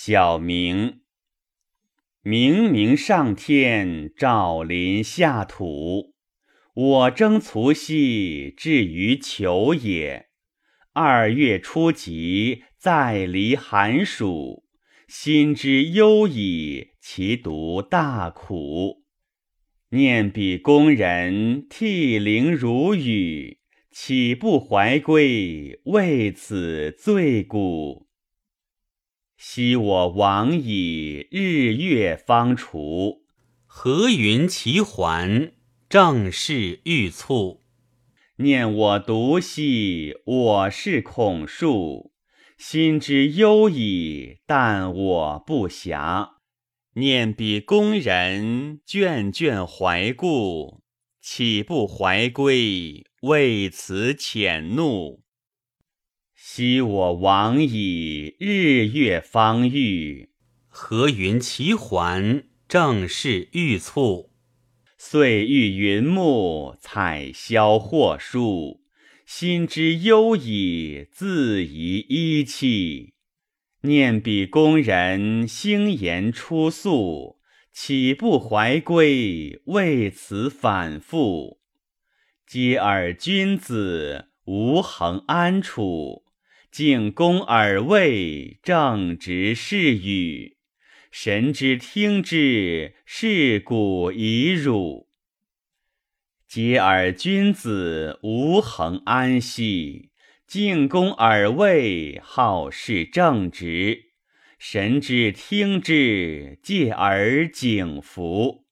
[0.00, 1.00] 小明，
[2.22, 6.14] 明明上天，照临下土。
[6.72, 10.28] 我征卒兮，至于求也。
[10.92, 14.62] 二月初极，再离寒暑，
[15.08, 19.02] 心之忧矣，其独大苦。
[19.90, 23.58] 念彼工人，涕零如雨，
[23.90, 25.80] 岂不怀归？
[25.86, 28.07] 为此罪古。
[29.40, 33.22] 昔我往矣，日月方除。
[33.66, 35.52] 何云其还？
[35.88, 37.62] 正是欲促。
[38.38, 42.10] 念我独兮，我是恐恕。
[42.56, 46.30] 心之忧矣，但我不暇。
[46.94, 50.82] 念彼宫人，眷眷怀故，
[51.20, 53.04] 岂不怀归？
[53.22, 55.22] 为此遣怒。
[56.40, 60.28] 昔我往矣，日月方愈。
[60.68, 62.44] 何云其还？
[62.68, 64.30] 正是欲促。
[64.96, 68.82] 岁欲云暮，采消或树。
[69.26, 73.14] 心之忧矣，自疑依弃。
[73.80, 77.40] 念彼工人，兴言出宿，
[77.72, 79.60] 岂不怀归？
[79.64, 81.58] 为此反复。
[82.46, 86.26] 嗟尔君子，无恒安处。
[86.70, 90.58] 敬公而位，正直是语。
[91.10, 95.08] 神之听之，是古已辱。
[96.46, 100.10] 嗟尔君子，无恒安息。
[100.46, 104.12] 敬公而位，好事正直。
[104.58, 108.67] 神之听之，戒而警服。